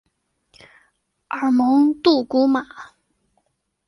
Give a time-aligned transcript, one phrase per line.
[1.27, 2.65] 而蒙杜古马。